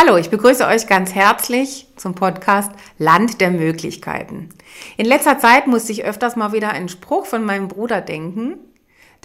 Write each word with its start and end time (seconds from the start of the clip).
Hallo, 0.00 0.16
ich 0.16 0.30
begrüße 0.30 0.64
euch 0.64 0.86
ganz 0.86 1.12
herzlich 1.12 1.88
zum 1.96 2.14
Podcast 2.14 2.70
Land 2.98 3.40
der 3.40 3.50
Möglichkeiten. 3.50 4.50
In 4.96 5.06
letzter 5.06 5.40
Zeit 5.40 5.66
musste 5.66 5.90
ich 5.90 6.04
öfters 6.04 6.36
mal 6.36 6.52
wieder 6.52 6.70
einen 6.70 6.88
Spruch 6.88 7.26
von 7.26 7.44
meinem 7.44 7.66
Bruder 7.66 8.00
denken. 8.00 8.58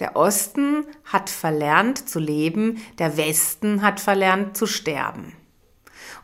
Der 0.00 0.16
Osten 0.16 0.84
hat 1.04 1.30
verlernt 1.30 2.08
zu 2.08 2.18
leben, 2.18 2.82
der 2.98 3.16
Westen 3.16 3.82
hat 3.82 4.00
verlernt 4.00 4.56
zu 4.56 4.66
sterben. 4.66 5.34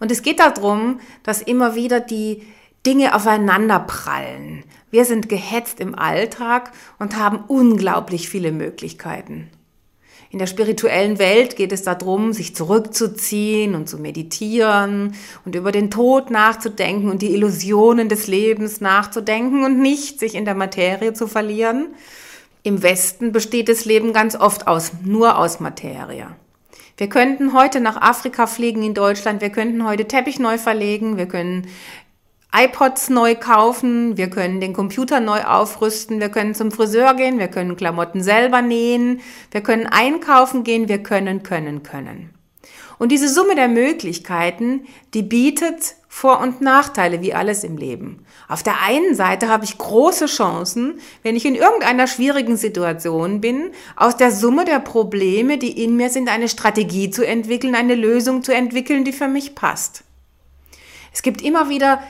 Und 0.00 0.11
es 0.11 0.21
geht 0.21 0.41
darum, 0.41 0.98
dass 1.23 1.43
immer 1.43 1.77
wieder 1.77 2.01
die 2.01 2.45
Dinge 2.85 3.14
aufeinander 3.14 3.79
prallen. 3.79 4.64
Wir 4.91 5.05
sind 5.05 5.29
gehetzt 5.29 5.79
im 5.79 5.95
Alltag 5.95 6.73
und 6.98 7.17
haben 7.17 7.45
unglaublich 7.46 8.29
viele 8.29 8.51
Möglichkeiten. 8.51 9.48
In 10.33 10.39
der 10.39 10.47
spirituellen 10.47 11.19
Welt 11.19 11.57
geht 11.57 11.73
es 11.73 11.83
darum, 11.83 12.33
sich 12.33 12.55
zurückzuziehen 12.55 13.75
und 13.75 13.88
zu 13.88 13.98
meditieren 13.98 15.15
und 15.45 15.57
über 15.57 15.73
den 15.73 15.91
Tod 15.91 16.30
nachzudenken 16.30 17.11
und 17.11 17.21
die 17.21 17.34
Illusionen 17.34 18.09
des 18.09 18.29
Lebens 18.29 18.80
nachzudenken 18.80 19.65
und 19.65 19.80
nicht 19.80 20.21
sich 20.21 20.37
in 20.37 20.45
der 20.45 20.55
Materie 20.55 21.15
zu 21.15 21.27
verlieren. 21.27 21.88
Im 22.62 22.80
Westen 22.80 23.33
besteht 23.33 23.69
das 23.69 23.85
Leben 23.85 24.12
ganz 24.12 24.37
oft 24.37 24.69
aus, 24.69 24.93
nur 25.05 25.37
aus 25.37 25.59
Materie. 25.59 26.29
Wir 26.97 27.09
könnten 27.09 27.52
heute 27.52 27.80
nach 27.80 28.01
Afrika 28.01 28.47
fliegen 28.47 28.85
in 28.85 28.95
Deutschland, 28.95 29.41
wir 29.41 29.51
könnten 29.51 29.85
heute 29.85 30.07
Teppich 30.07 30.38
neu 30.38 30.59
verlegen, 30.59 31.16
wir 31.16 31.27
können 31.27 31.66
iPods 32.52 33.10
neu 33.10 33.36
kaufen, 33.36 34.16
wir 34.16 34.28
können 34.28 34.60
den 34.60 34.72
Computer 34.72 35.20
neu 35.20 35.42
aufrüsten, 35.42 36.20
wir 36.20 36.30
können 36.30 36.54
zum 36.54 36.73
Friseur 36.73 37.14
gehen, 37.14 37.38
wir 37.38 37.48
können 37.48 37.76
Klamotten 37.76 38.23
selber 38.23 38.60
nähen, 38.60 39.20
wir 39.52 39.60
können 39.60 39.86
einkaufen 39.86 40.64
gehen, 40.64 40.88
wir 40.88 41.02
können, 41.02 41.42
können, 41.42 41.82
können. 41.82 42.30
Und 42.98 43.12
diese 43.12 43.28
Summe 43.28 43.54
der 43.54 43.68
Möglichkeiten, 43.68 44.84
die 45.15 45.23
bietet 45.23 45.95
Vor- 46.07 46.40
und 46.40 46.60
Nachteile 46.60 47.23
wie 47.23 47.32
alles 47.32 47.65
im 47.65 47.79
Leben. 47.79 48.26
Auf 48.46 48.62
der 48.62 48.82
einen 48.82 49.14
Seite 49.14 49.48
habe 49.48 49.64
ich 49.64 49.79
große 49.79 50.26
Chancen, 50.26 51.01
wenn 51.23 51.37
ich 51.37 51.46
in 51.46 51.54
irgendeiner 51.54 52.07
schwierigen 52.07 52.57
Situation 52.57 53.40
bin, 53.40 53.70
aus 53.96 54.16
der 54.16 54.32
Summe 54.32 54.64
der 54.66 54.80
Probleme, 54.80 55.57
die 55.57 55.82
in 55.82 55.96
mir 55.96 56.10
sind, 56.10 56.29
eine 56.29 56.48
Strategie 56.48 57.10
zu 57.10 57.24
entwickeln, 57.24 57.74
eine 57.74 57.95
Lösung 57.95 58.42
zu 58.42 58.52
entwickeln, 58.52 59.04
die 59.04 59.12
für 59.12 59.29
mich 59.29 59.54
passt. 59.54 60.04
Es 61.12 61.23
gibt 61.23 61.40
immer 61.40 61.70
wieder 61.70 62.02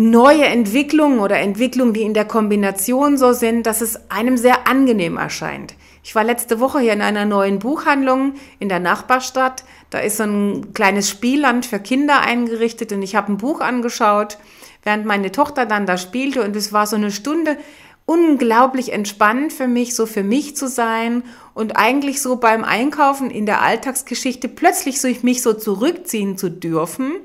neue 0.00 0.46
Entwicklungen 0.46 1.18
oder 1.18 1.38
Entwicklungen, 1.40 1.92
die 1.92 2.00
in 2.00 2.14
der 2.14 2.24
Kombination 2.24 3.18
so 3.18 3.34
sind, 3.34 3.66
dass 3.66 3.82
es 3.82 4.10
einem 4.10 4.38
sehr 4.38 4.66
angenehm 4.66 5.18
erscheint. 5.18 5.74
Ich 6.02 6.14
war 6.14 6.24
letzte 6.24 6.58
Woche 6.58 6.80
hier 6.80 6.94
in 6.94 7.02
einer 7.02 7.26
neuen 7.26 7.58
Buchhandlung 7.58 8.32
in 8.58 8.70
der 8.70 8.80
Nachbarstadt. 8.80 9.62
Da 9.90 9.98
ist 9.98 10.16
so 10.16 10.22
ein 10.22 10.72
kleines 10.72 11.10
Spielland 11.10 11.66
für 11.66 11.78
Kinder 11.78 12.22
eingerichtet 12.22 12.92
und 12.92 13.02
ich 13.02 13.14
habe 13.14 13.30
ein 13.30 13.36
Buch 13.36 13.60
angeschaut, 13.60 14.38
während 14.84 15.04
meine 15.04 15.32
Tochter 15.32 15.66
dann 15.66 15.84
da 15.84 15.98
spielte 15.98 16.42
und 16.42 16.56
es 16.56 16.72
war 16.72 16.86
so 16.86 16.96
eine 16.96 17.10
Stunde 17.10 17.58
unglaublich 18.06 18.94
entspannend 18.94 19.52
für 19.52 19.68
mich, 19.68 19.94
so 19.94 20.06
für 20.06 20.22
mich 20.22 20.56
zu 20.56 20.66
sein 20.66 21.24
und 21.52 21.76
eigentlich 21.76 22.22
so 22.22 22.36
beim 22.36 22.64
Einkaufen 22.64 23.30
in 23.30 23.44
der 23.44 23.60
Alltagsgeschichte 23.60 24.48
plötzlich 24.48 24.98
so 24.98 25.08
mich 25.20 25.42
so 25.42 25.52
zurückziehen 25.52 26.38
zu 26.38 26.48
dürfen 26.48 27.16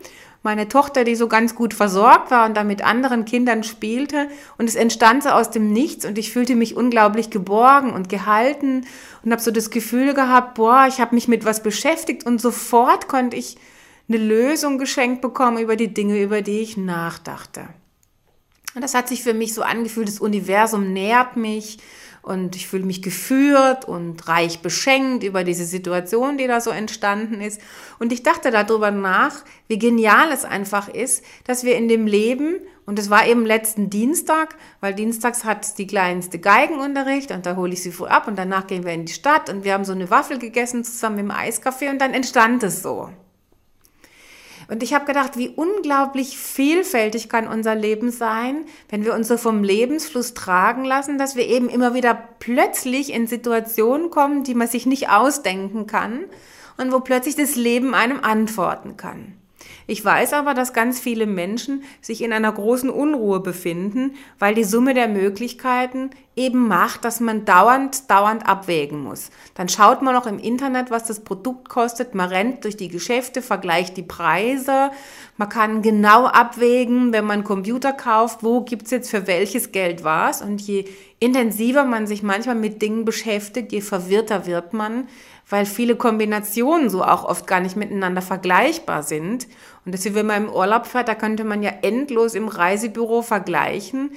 meine 0.45 0.69
Tochter, 0.69 1.03
die 1.03 1.15
so 1.15 1.27
ganz 1.27 1.55
gut 1.55 1.73
versorgt 1.73 2.31
war 2.31 2.45
und 2.45 2.55
da 2.55 2.63
mit 2.63 2.85
anderen 2.85 3.25
Kindern 3.25 3.63
spielte. 3.63 4.29
Und 4.57 4.69
es 4.69 4.75
entstand 4.75 5.23
so 5.23 5.29
aus 5.29 5.51
dem 5.51 5.73
Nichts 5.73 6.05
und 6.05 6.17
ich 6.17 6.31
fühlte 6.31 6.55
mich 6.55 6.77
unglaublich 6.77 7.29
geborgen 7.29 7.91
und 7.91 8.07
gehalten 8.07 8.85
und 9.23 9.31
habe 9.31 9.41
so 9.41 9.51
das 9.51 9.71
Gefühl 9.71 10.13
gehabt, 10.13 10.53
boah, 10.53 10.85
ich 10.87 11.01
habe 11.01 11.15
mich 11.15 11.27
mit 11.27 11.43
was 11.43 11.61
beschäftigt 11.61 12.25
und 12.25 12.39
sofort 12.39 13.09
konnte 13.09 13.35
ich 13.35 13.57
eine 14.07 14.17
Lösung 14.17 14.77
geschenkt 14.77 15.21
bekommen 15.21 15.57
über 15.57 15.75
die 15.75 15.93
Dinge, 15.93 16.21
über 16.21 16.41
die 16.41 16.59
ich 16.59 16.77
nachdachte. 16.77 17.67
Und 18.75 18.83
das 18.83 18.93
hat 18.93 19.07
sich 19.07 19.23
für 19.23 19.33
mich 19.33 19.53
so 19.53 19.61
angefühlt, 19.61 20.09
das 20.09 20.19
Universum 20.19 20.91
nährt 20.91 21.37
mich 21.37 21.77
und 22.21 22.55
ich 22.55 22.67
fühle 22.67 22.85
mich 22.85 23.01
geführt 23.01 23.85
und 23.85 24.27
reich 24.27 24.59
beschenkt 24.59 25.23
über 25.23 25.43
diese 25.43 25.63
Situation, 25.63 26.37
die 26.37 26.47
da 26.47 26.59
so 26.59 26.71
entstanden 26.71 27.39
ist. 27.39 27.61
Und 27.99 28.11
ich 28.11 28.23
dachte 28.23 28.51
darüber 28.51 28.91
nach, 28.91 29.45
wie 29.67 29.79
genial 29.79 30.31
es 30.33 30.43
einfach 30.43 30.89
ist, 30.89 31.23
dass 31.45 31.63
wir 31.63 31.77
in 31.77 31.87
dem 31.87 32.05
Leben, 32.05 32.57
und 32.85 32.99
es 32.99 33.09
war 33.09 33.25
eben 33.27 33.45
letzten 33.45 33.89
Dienstag, 33.89 34.55
weil 34.81 34.93
dienstags 34.93 35.45
hat 35.45 35.77
die 35.77 35.87
kleinste 35.87 36.39
Geigenunterricht 36.39 37.31
und 37.31 37.45
da 37.45 37.55
hole 37.55 37.73
ich 37.73 37.81
sie 37.81 37.91
früh 37.91 38.07
ab 38.07 38.27
und 38.27 38.37
danach 38.37 38.67
gehen 38.67 38.83
wir 38.83 38.93
in 38.93 39.05
die 39.05 39.13
Stadt 39.13 39.49
und 39.49 39.63
wir 39.63 39.73
haben 39.73 39.85
so 39.85 39.93
eine 39.93 40.09
Waffel 40.09 40.37
gegessen 40.37 40.83
zusammen 40.83 41.19
im 41.19 41.31
Eiskaffee 41.31 41.89
und 41.89 41.99
dann 41.99 42.13
entstand 42.13 42.63
es 42.63 42.83
so. 42.83 43.09
Und 44.67 44.83
ich 44.83 44.93
habe 44.93 45.05
gedacht, 45.05 45.37
wie 45.37 45.49
unglaublich 45.49 46.37
vielfältig 46.37 47.29
kann 47.29 47.47
unser 47.47 47.75
Leben 47.75 48.11
sein, 48.11 48.65
wenn 48.89 49.05
wir 49.05 49.13
uns 49.13 49.27
so 49.27 49.37
vom 49.37 49.63
Lebensfluss 49.63 50.33
tragen 50.33 50.85
lassen, 50.85 51.17
dass 51.17 51.35
wir 51.35 51.47
eben 51.47 51.69
immer 51.69 51.93
wieder 51.93 52.15
plötzlich 52.39 53.13
in 53.13 53.27
Situationen 53.27 54.09
kommen, 54.09 54.43
die 54.43 54.55
man 54.55 54.67
sich 54.67 54.85
nicht 54.85 55.09
ausdenken 55.09 55.87
kann 55.87 56.25
und 56.77 56.91
wo 56.91 56.99
plötzlich 56.99 57.35
das 57.35 57.55
Leben 57.55 57.93
einem 57.93 58.19
antworten 58.21 58.97
kann. 58.97 59.33
Ich 59.87 60.03
weiß 60.03 60.33
aber, 60.33 60.53
dass 60.53 60.73
ganz 60.73 60.99
viele 60.99 61.27
Menschen 61.27 61.83
sich 62.01 62.23
in 62.23 62.33
einer 62.33 62.51
großen 62.51 62.89
Unruhe 62.89 63.39
befinden, 63.39 64.15
weil 64.39 64.55
die 64.55 64.63
Summe 64.63 64.93
der 64.95 65.07
Möglichkeiten 65.07 66.09
eben 66.35 66.67
macht, 66.67 67.05
dass 67.05 67.19
man 67.19 67.45
dauernd, 67.45 68.09
dauernd 68.09 68.47
abwägen 68.47 69.03
muss. 69.03 69.29
Dann 69.53 69.69
schaut 69.69 70.01
man 70.01 70.15
noch 70.15 70.25
im 70.25 70.39
Internet, 70.39 70.91
was 70.91 71.05
das 71.05 71.21
Produkt 71.21 71.69
kostet, 71.69 72.15
man 72.15 72.29
rennt 72.29 72.63
durch 72.63 72.75
die 72.75 72.89
Geschäfte, 72.89 73.41
vergleicht 73.41 73.95
die 73.95 74.03
Preise, 74.03 74.91
man 75.37 75.49
kann 75.49 75.81
genau 75.81 76.25
abwägen, 76.25 77.13
wenn 77.13 77.25
man 77.25 77.43
Computer 77.43 77.93
kauft, 77.93 78.43
wo 78.43 78.61
gibt's 78.61 78.91
jetzt 78.91 79.09
für 79.09 79.27
welches 79.27 79.71
Geld 79.71 80.03
was 80.03 80.41
und 80.41 80.61
je 80.61 80.85
intensiver 81.19 81.85
man 81.85 82.07
sich 82.07 82.23
manchmal 82.23 82.55
mit 82.55 82.81
Dingen 82.81 83.05
beschäftigt, 83.05 83.71
je 83.71 83.81
verwirrter 83.81 84.45
wird 84.45 84.73
man, 84.73 85.07
weil 85.49 85.65
viele 85.65 85.95
Kombinationen 85.95 86.89
so 86.89 87.03
auch 87.03 87.23
oft 87.23 87.47
gar 87.47 87.59
nicht 87.59 87.75
miteinander 87.75 88.21
vergleichbar 88.21 89.03
sind. 89.03 89.47
Und 89.85 89.93
deswegen, 89.93 90.15
wenn 90.15 90.25
man 90.25 90.45
im 90.45 90.53
Urlaub 90.53 90.87
fährt, 90.87 91.07
da 91.07 91.15
könnte 91.15 91.43
man 91.43 91.61
ja 91.61 91.71
endlos 91.81 92.33
im 92.33 92.47
Reisebüro 92.47 93.21
vergleichen 93.21 94.11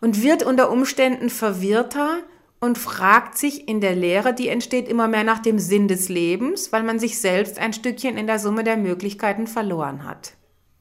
und 0.00 0.22
wird 0.22 0.42
unter 0.42 0.70
Umständen 0.70 1.28
verwirrter 1.28 2.18
und 2.60 2.78
fragt 2.78 3.36
sich 3.36 3.68
in 3.68 3.80
der 3.80 3.94
Lehre, 3.94 4.32
die 4.32 4.48
entsteht, 4.48 4.88
immer 4.88 5.08
mehr 5.08 5.24
nach 5.24 5.40
dem 5.40 5.58
Sinn 5.58 5.88
des 5.88 6.08
Lebens, 6.08 6.72
weil 6.72 6.82
man 6.82 6.98
sich 6.98 7.18
selbst 7.20 7.58
ein 7.58 7.72
Stückchen 7.72 8.16
in 8.16 8.26
der 8.26 8.38
Summe 8.38 8.64
der 8.64 8.76
Möglichkeiten 8.76 9.46
verloren 9.46 10.04
hat. 10.04 10.34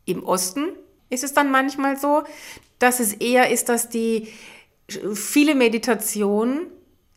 Im 0.05 0.23
Osten 0.23 0.69
ist 1.09 1.23
es 1.23 1.33
dann 1.33 1.51
manchmal 1.51 1.97
so, 1.97 2.23
dass 2.79 2.99
es 2.99 3.13
eher 3.13 3.51
ist, 3.51 3.67
dass 3.67 3.89
die 3.89 4.29
viele 5.13 5.55
Meditationen 5.55 6.67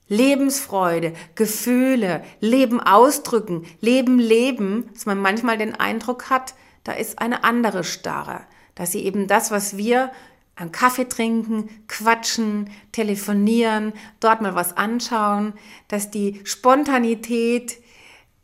Lebensfreude, 0.09 1.15
Gefühle, 1.35 2.23
Leben 2.41 2.81
ausdrücken, 2.81 3.65
Leben 3.81 4.19
leben, 4.19 4.91
dass 4.93 5.07
man 5.07 5.19
manchmal 5.19 5.57
den 5.57 5.75
Eindruck 5.75 6.29
hat, 6.29 6.55
da 6.85 6.93
ist 6.93 7.19
eine 7.19 7.45
andere 7.45 7.83
Starre, 7.85 8.43
dass 8.75 8.93
sie 8.93 9.05
eben 9.05 9.27
das, 9.27 9.51
was 9.51 9.77
wir 9.77 10.13
an 10.57 10.71
Kaffee 10.71 11.09
trinken, 11.09 11.69
quatschen, 11.89 12.71
telefonieren, 12.93 13.93
dort 14.21 14.41
mal 14.41 14.55
was 14.55 14.77
anschauen, 14.77 15.55
dass 15.89 16.11
die 16.11 16.41
Spontanität, 16.45 17.79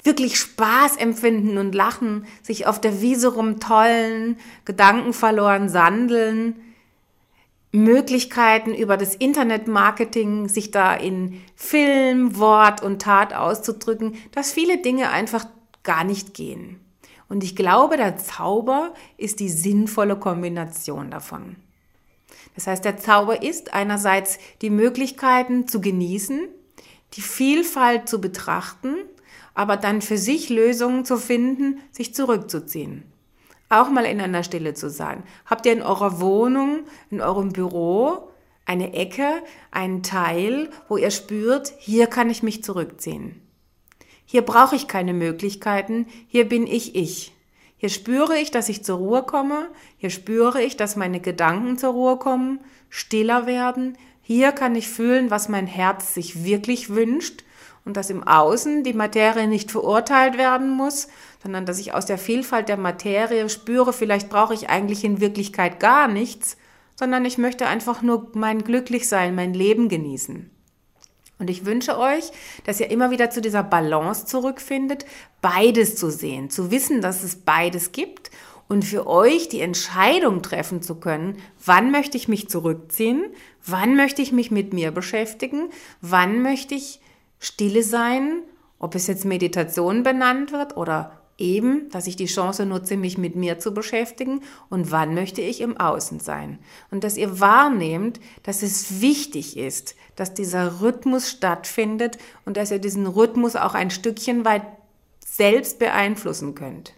wirklich 0.03 0.39
Spaß 0.39 0.97
empfinden 0.97 1.59
und 1.59 1.75
lachen, 1.75 2.27
sich 2.43 2.67
auf 2.67 2.81
der 2.81 3.03
Wiese 3.03 3.35
rumtollen, 3.35 4.39
Gedanken 4.65 5.13
verloren 5.13 5.69
sandeln, 5.69 6.57
Möglichkeiten 7.73 8.75
über 8.75 8.97
das 8.97 9.15
Internetmarketing, 9.15 10.49
sich 10.49 10.71
da 10.71 10.95
in 10.95 11.41
Film, 11.55 12.39
Wort 12.39 12.83
und 12.83 13.03
Tat 13.03 13.33
auszudrücken, 13.35 14.17
dass 14.33 14.53
viele 14.53 14.79
Dinge 14.79 15.11
einfach 15.11 15.47
gar 15.83 16.03
nicht 16.03 16.35
gehen. 16.35 16.81
Und 17.31 17.43
ich 17.43 17.57
glaube, 17.57 17.97
der 17.97 18.19
Zauber 18.19 18.93
ist 19.17 19.41
die 19.41 19.49
sinnvolle 19.49 20.17
Kombination 20.17 21.11
davon. 21.11 21.57
Das 22.55 22.67
heißt, 22.67 22.85
der 22.85 22.99
Zauber 22.99 23.43
ist 23.43 23.73
einerseits 23.73 24.39
die 24.61 24.69
Möglichkeiten 24.69 25.67
zu 25.67 25.81
genießen, 25.81 26.49
die 27.15 27.23
Vielfalt 27.23 28.07
zu 28.07 28.21
betrachten, 28.21 28.97
aber 29.55 29.79
dann 29.79 30.03
für 30.03 30.19
sich 30.19 30.51
Lösungen 30.51 31.07
zu 31.07 31.17
finden, 31.17 31.81
sich 31.91 32.15
zurückzuziehen 32.15 33.11
auch 33.71 33.89
mal 33.89 34.05
in 34.05 34.21
einer 34.21 34.43
Stille 34.43 34.75
zu 34.75 34.91
sein. 34.91 35.23
Habt 35.47 35.65
ihr 35.65 35.73
in 35.73 35.83
eurer 35.83 36.21
Wohnung, 36.21 36.81
in 37.11 37.23
eurem 37.23 37.53
Büro 37.53 38.29
eine 38.67 38.93
Ecke, 38.93 39.43
einen 39.71 40.03
Teil, 40.03 40.69
wo 40.89 40.97
ihr 40.97 41.11
spürt, 41.11 41.73
hier 41.79 42.07
kann 42.09 42.29
ich 42.29 42.43
mich 42.43 42.63
zurückziehen. 42.63 43.41
Hier 44.31 44.43
brauche 44.43 44.77
ich 44.77 44.87
keine 44.87 45.13
Möglichkeiten, 45.13 46.07
hier 46.29 46.49
bin 46.49 46.65
ich 46.65 46.95
ich. 46.95 47.33
Hier 47.79 47.89
spüre 47.89 48.39
ich, 48.39 48.53
dass 48.53 48.69
ich 48.69 48.85
zur 48.85 48.99
Ruhe 48.99 49.25
komme, 49.25 49.67
hier 49.99 50.11
spüre 50.11 50.63
ich, 50.63 50.77
dass 50.77 50.95
meine 50.95 51.19
Gedanken 51.19 51.79
zur 51.79 51.95
Ruhe 51.95 52.17
kommen, 52.17 52.61
stiller 52.91 53.47
werden. 53.47 53.99
Hier 54.23 54.53
kann 54.53 54.77
ich 54.77 54.87
fühlen, 54.87 55.33
was 55.33 55.49
mein 55.49 55.67
Herz 55.67 56.15
sich 56.15 56.45
wirklich 56.45 56.91
wünscht 56.91 57.43
und 57.85 57.97
dass 57.97 58.09
im 58.09 58.23
Außen 58.23 58.85
die 58.85 58.93
Materie 58.93 59.49
nicht 59.49 59.73
verurteilt 59.73 60.39
werden 60.39 60.71
muss, 60.71 61.09
sondern 61.43 61.67
dass 61.67 61.81
ich 61.81 61.93
aus 61.93 62.07
der 62.07 62.17
Vielfalt 62.17 62.69
der 62.69 62.77
Materie 62.77 63.49
spüre, 63.49 63.93
vielleicht 63.93 64.31
brauche 64.31 64.55
ich 64.55 64.71
eigentlich 64.71 65.03
in 65.03 65.21
Wirklichkeit 65.21 65.81
gar 65.81 66.07
nichts, 66.07 66.57
sondern 66.95 67.25
ich 67.25 67.37
möchte 67.37 67.67
einfach 67.67 68.01
nur 68.01 68.31
mein 68.35 68.63
Glücklichsein, 68.63 69.35
mein 69.35 69.55
Leben 69.55 69.89
genießen. 69.89 70.53
Und 71.41 71.49
ich 71.49 71.65
wünsche 71.65 71.99
euch, 71.99 72.31
dass 72.65 72.81
ihr 72.81 72.91
immer 72.91 73.11
wieder 73.11 73.31
zu 73.31 73.41
dieser 73.41 73.63
Balance 73.63 74.27
zurückfindet, 74.27 75.07
beides 75.41 75.97
zu 75.97 76.11
sehen, 76.11 76.51
zu 76.51 76.71
wissen, 76.71 77.01
dass 77.01 77.25
es 77.25 77.35
beides 77.35 77.93
gibt 77.93 78.31
und 78.69 78.85
für 78.85 79.07
euch 79.07 79.49
die 79.49 79.63
Entscheidung 79.63 80.43
treffen 80.43 80.83
zu 80.83 80.97
können, 80.97 81.39
wann 81.65 81.91
möchte 81.91 82.19
ich 82.19 82.29
mich 82.29 82.49
zurückziehen, 82.49 83.25
wann 83.67 83.97
möchte 83.97 84.21
ich 84.21 84.33
mich 84.33 84.51
mit 84.51 84.75
mir 84.75 84.93
beschäftigen, 84.93 85.71
wann 86.03 86.43
möchte 86.43 86.75
ich 86.75 87.01
stille 87.41 87.83
sein, 87.83 88.43
ob 88.79 88.95
es 88.95 89.07
jetzt 89.07 89.25
Meditation 89.25 90.03
benannt 90.03 90.53
wird 90.53 90.77
oder 90.77 91.20
eben, 91.41 91.89
dass 91.91 92.07
ich 92.07 92.17
die 92.17 92.27
Chance 92.27 92.67
nutze, 92.67 92.97
mich 92.97 93.19
mit 93.19 93.35
mir 93.35 93.59
zu 93.59 93.73
beschäftigen 93.73 94.43
und 94.69 94.91
wann 94.91 95.15
möchte 95.15 95.41
ich 95.41 95.61
im 95.61 95.77
Außen 95.77 96.21
sein. 96.21 96.59
Und 96.91 97.03
dass 97.05 97.17
ihr 97.17 97.41
wahrnehmt, 97.41 98.21
dass 98.43 98.63
es 98.63 99.01
wichtig 99.01 99.57
ist, 99.57 99.97
dass 100.17 100.35
dieser 100.35 100.81
Rhythmus 100.81 101.31
stattfindet 101.31 102.19
und 102.45 102.57
dass 102.57 102.71
ihr 102.71 102.79
diesen 102.79 103.07
Rhythmus 103.07 103.57
auch 103.57 103.75
ein 103.75 103.91
Stückchen 103.91 104.45
weit 104.45 104.63
selbst 105.25 105.79
beeinflussen 105.79 106.55
könnt. 106.55 106.93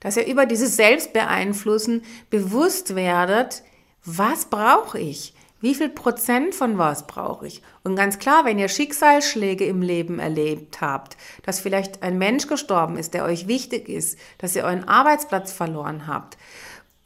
Dass 0.00 0.16
ihr 0.16 0.26
über 0.26 0.46
dieses 0.46 0.76
Selbstbeeinflussen 0.76 2.02
bewusst 2.30 2.94
werdet, 2.94 3.62
was 4.04 4.46
brauche 4.46 4.98
ich? 4.98 5.34
Wie 5.62 5.76
viel 5.76 5.88
Prozent 5.90 6.56
von 6.56 6.76
was 6.76 7.06
brauche 7.06 7.46
ich? 7.46 7.62
Und 7.84 7.94
ganz 7.94 8.18
klar, 8.18 8.44
wenn 8.44 8.58
ihr 8.58 8.68
Schicksalsschläge 8.68 9.64
im 9.64 9.80
Leben 9.80 10.18
erlebt 10.18 10.80
habt, 10.80 11.16
dass 11.44 11.60
vielleicht 11.60 12.02
ein 12.02 12.18
Mensch 12.18 12.48
gestorben 12.48 12.98
ist, 12.98 13.14
der 13.14 13.24
euch 13.24 13.46
wichtig 13.46 13.88
ist, 13.88 14.18
dass 14.38 14.56
ihr 14.56 14.64
euren 14.64 14.88
Arbeitsplatz 14.88 15.52
verloren 15.52 16.08
habt, 16.08 16.36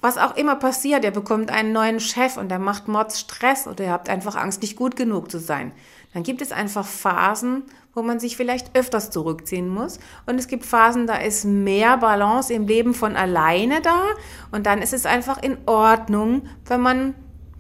was 0.01 0.17
auch 0.17 0.37
immer 0.37 0.57
passiert, 0.57 1.05
ihr 1.05 1.11
bekommt 1.11 1.51
einen 1.51 1.73
neuen 1.73 2.01
Chef 2.01 2.39
und 2.39 2.49
der 2.49 2.59
macht 2.59 2.89
Mords 2.89 3.21
Stress 3.21 3.67
oder 3.67 3.85
ihr 3.85 3.93
habt 3.93 4.09
einfach 4.09 4.37
Angst, 4.37 4.63
nicht 4.63 4.77
gut 4.77 4.97
genug 4.97 5.31
zu 5.31 5.39
sein, 5.39 5.73
dann 6.15 6.23
gibt 6.23 6.41
es 6.41 6.51
einfach 6.51 6.87
Phasen, 6.87 7.65
wo 7.93 8.01
man 8.01 8.21
sich 8.21 8.39
vielleicht 8.39 8.75
öfters 8.75 9.11
zurückziehen 9.11 9.69
muss. 9.69 9.99
Und 10.25 10.39
es 10.39 10.49
gibt 10.49 10.65
Phasen, 10.65 11.07
da 11.07 11.17
ist 11.17 11.45
mehr 11.45 11.99
Balance 11.99 12.55
im 12.55 12.67
Leben 12.67 12.95
von 12.95 13.17
alleine 13.17 13.83
da. 13.83 14.03
Und 14.51 14.65
dann 14.65 14.81
ist 14.81 14.95
es 14.95 15.05
einfach 15.05 15.43
in 15.43 15.59
Ordnung, 15.67 16.49
wenn 16.67 16.81
man 16.81 17.15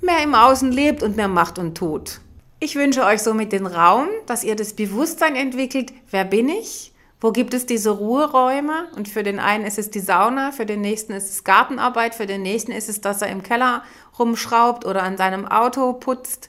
mehr 0.06 0.22
im 0.22 0.34
Außen 0.34 0.72
lebt 0.72 1.02
und 1.02 1.16
mehr 1.16 1.28
macht 1.28 1.58
und 1.58 1.76
tut. 1.76 2.20
Ich 2.58 2.76
wünsche 2.76 3.04
euch 3.04 3.22
somit 3.22 3.52
den 3.52 3.66
Raum, 3.66 4.08
dass 4.24 4.42
ihr 4.42 4.56
das 4.56 4.72
Bewusstsein 4.72 5.36
entwickelt, 5.36 5.92
wer 6.10 6.24
bin 6.24 6.48
ich? 6.48 6.92
Wo 7.20 7.32
gibt 7.32 7.52
es 7.52 7.66
diese 7.66 7.90
Ruheräume? 7.90 8.88
Und 8.96 9.08
für 9.08 9.22
den 9.22 9.38
einen 9.38 9.64
ist 9.64 9.78
es 9.78 9.90
die 9.90 10.00
Sauna, 10.00 10.52
für 10.52 10.64
den 10.64 10.80
nächsten 10.80 11.12
ist 11.12 11.30
es 11.30 11.44
Gartenarbeit, 11.44 12.14
für 12.14 12.26
den 12.26 12.42
nächsten 12.42 12.72
ist 12.72 12.88
es, 12.88 13.00
dass 13.00 13.20
er 13.20 13.28
im 13.28 13.42
Keller 13.42 13.82
rumschraubt 14.18 14.86
oder 14.86 15.02
an 15.02 15.16
seinem 15.16 15.46
Auto 15.46 15.92
putzt. 15.94 16.48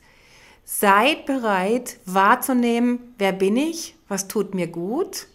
Seid 0.63 1.25
bereit 1.25 1.98
wahrzunehmen, 2.06 3.13
wer 3.18 3.31
bin 3.31 3.57
ich, 3.57 3.95
was 4.07 4.27
tut 4.27 4.54
mir 4.54 4.68
gut 4.68 5.27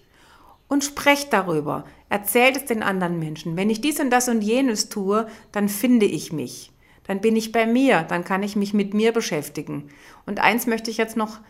und 0.69 0.85
sprecht 0.85 1.33
darüber. 1.33 1.85
Erzählt 2.09 2.57
es 2.57 2.65
den 2.67 2.83
anderen 2.83 3.19
Menschen. 3.19 3.57
Wenn 3.57 3.71
ich 3.71 3.81
dies 3.81 4.01
und 4.01 4.11
das 4.11 4.29
und 4.29 4.43
jenes 4.43 4.91
tue, 4.91 5.27
dann 5.51 5.69
finde 5.69 6.07
ich 6.07 6.33
mich 6.33 6.73
dann 7.07 7.21
bin 7.21 7.37
ich 7.37 7.53
bei 7.53 7.67
mir, 7.67 8.03
dann 8.03 8.25
kann 8.25 8.43
ich 8.43 8.57
mich 8.57 8.75
mit 8.75 8.95
mir 8.95 9.13
beschäftigen. 9.13 9.89
Und 10.27 10.41
eins 10.41 10.67
möchte 10.67 10.91
ich 10.91 10.97
jetzt 10.97 11.17
noch 11.17 11.41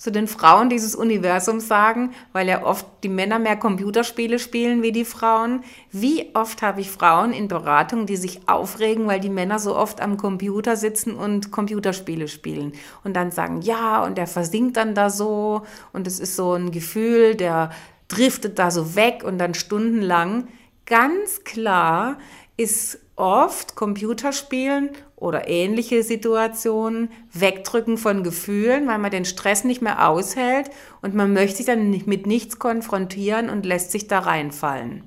zu 0.00 0.10
den 0.10 0.28
Frauen 0.28 0.70
dieses 0.70 0.94
Universums 0.94 1.68
sagen, 1.68 2.12
weil 2.32 2.48
ja 2.48 2.64
oft 2.64 2.86
die 3.02 3.10
Männer 3.10 3.38
mehr 3.38 3.56
Computerspiele 3.56 4.38
spielen 4.38 4.82
wie 4.82 4.92
die 4.92 5.04
Frauen. 5.04 5.62
Wie 5.92 6.30
oft 6.32 6.62
habe 6.62 6.80
ich 6.80 6.90
Frauen 6.90 7.34
in 7.34 7.48
Beratung, 7.48 8.06
die 8.06 8.16
sich 8.16 8.48
aufregen, 8.48 9.06
weil 9.06 9.20
die 9.20 9.28
Männer 9.28 9.58
so 9.58 9.76
oft 9.76 10.00
am 10.00 10.16
Computer 10.16 10.76
sitzen 10.76 11.14
und 11.14 11.50
Computerspiele 11.50 12.28
spielen 12.28 12.72
und 13.04 13.14
dann 13.14 13.30
sagen, 13.30 13.60
ja, 13.60 14.02
und 14.02 14.16
der 14.16 14.26
versinkt 14.26 14.78
dann 14.78 14.94
da 14.94 15.10
so 15.10 15.66
und 15.92 16.06
es 16.06 16.18
ist 16.18 16.34
so 16.34 16.54
ein 16.54 16.70
Gefühl, 16.70 17.34
der 17.34 17.68
driftet 18.08 18.58
da 18.58 18.70
so 18.70 18.94
weg 18.94 19.22
und 19.22 19.36
dann 19.36 19.52
stundenlang. 19.52 20.48
Ganz 20.86 21.44
klar 21.44 22.16
ist 22.60 22.98
oft 23.16 23.74
Computerspielen 23.74 24.90
oder 25.16 25.48
ähnliche 25.48 26.02
Situationen, 26.02 27.10
Wegdrücken 27.32 27.96
von 27.96 28.22
Gefühlen, 28.22 28.86
weil 28.86 28.98
man 28.98 29.10
den 29.10 29.24
Stress 29.24 29.64
nicht 29.64 29.80
mehr 29.80 30.06
aushält 30.06 30.70
und 31.00 31.14
man 31.14 31.32
möchte 31.32 31.56
sich 31.56 31.66
dann 31.66 31.90
mit 31.90 32.26
nichts 32.26 32.58
konfrontieren 32.58 33.48
und 33.48 33.64
lässt 33.64 33.92
sich 33.92 34.08
da 34.08 34.18
reinfallen. 34.18 35.04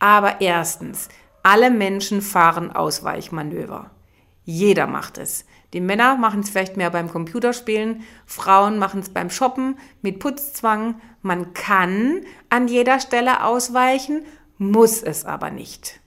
Aber 0.00 0.40
erstens, 0.40 1.08
alle 1.44 1.70
Menschen 1.70 2.22
fahren 2.22 2.72
Ausweichmanöver. 2.72 3.92
Jeder 4.44 4.88
macht 4.88 5.16
es. 5.16 5.44
Die 5.72 5.80
Männer 5.80 6.16
machen 6.16 6.40
es 6.40 6.50
vielleicht 6.50 6.76
mehr 6.76 6.90
beim 6.90 7.08
Computerspielen, 7.08 8.02
Frauen 8.26 8.78
machen 8.78 8.98
es 8.98 9.10
beim 9.10 9.30
Shoppen 9.30 9.78
mit 10.02 10.18
Putzzwang. 10.18 11.00
Man 11.22 11.54
kann 11.54 12.22
an 12.48 12.66
jeder 12.66 12.98
Stelle 12.98 13.44
ausweichen, 13.44 14.24
muss 14.58 15.04
es 15.04 15.24
aber 15.24 15.50
nicht. 15.50 16.00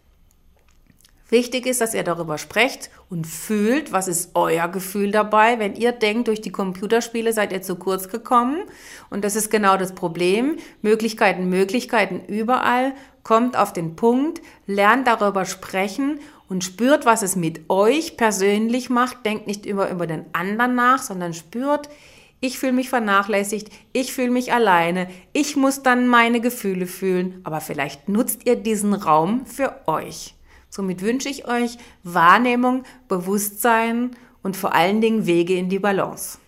Wichtig 1.34 1.66
ist, 1.66 1.82
dass 1.82 1.96
ihr 1.96 2.04
darüber 2.04 2.38
sprecht 2.38 2.92
und 3.10 3.26
fühlt, 3.26 3.92
was 3.92 4.08
ist 4.08 4.36
euer 4.36 4.68
Gefühl 4.68 5.10
dabei, 5.10 5.58
wenn 5.58 5.74
ihr 5.74 5.92
denkt, 5.92 6.28
durch 6.28 6.42
die 6.42 6.52
Computerspiele 6.52 7.34
seid 7.34 7.52
ihr 7.52 7.64
zu 7.64 7.76
kurz 7.76 8.08
gekommen. 8.08 8.60
Und 9.10 9.26
das 9.26 9.36
ist 9.36 9.50
genau 9.50 9.76
das 9.76 9.96
Problem. 9.96 10.58
Möglichkeiten, 10.84 11.50
Möglichkeiten 11.50 12.22
überall. 12.28 12.94
Kommt 13.24 13.58
auf 13.58 13.74
den 13.74 13.96
Punkt, 13.96 14.44
lernt 14.68 15.08
darüber 15.08 15.46
sprechen 15.46 16.20
und 16.50 16.64
spürt, 16.64 17.08
was 17.08 17.24
es 17.24 17.36
mit 17.36 17.68
euch 17.68 18.16
persönlich 18.16 18.92
macht. 18.92 19.26
Denkt 19.26 19.48
nicht 19.48 19.66
immer 19.66 19.90
über 19.90 20.06
den 20.06 20.26
anderen 20.34 20.76
nach, 20.76 21.02
sondern 21.02 21.34
spürt, 21.34 21.90
ich 22.42 22.60
fühle 22.60 22.74
mich 22.74 22.90
vernachlässigt, 22.90 23.72
ich 23.92 24.14
fühle 24.14 24.30
mich 24.30 24.54
alleine, 24.54 25.08
ich 25.32 25.56
muss 25.56 25.82
dann 25.82 26.08
meine 26.08 26.42
Gefühle 26.42 26.86
fühlen, 26.86 27.42
aber 27.44 27.60
vielleicht 27.60 28.08
nutzt 28.08 28.46
ihr 28.46 28.56
diesen 28.56 28.94
Raum 28.94 29.48
für 29.48 29.88
euch. 29.88 30.36
Somit 30.76 31.04
wünsche 31.04 31.30
ich 31.30 31.48
euch 31.48 31.78
Wahrnehmung, 32.02 32.84
Bewusstsein 33.08 34.16
und 34.42 34.58
vor 34.58 34.74
allen 34.74 35.02
Dingen 35.02 35.28
Wege 35.28 35.56
in 35.56 35.70
die 35.70 35.78
Balance. 35.78 36.40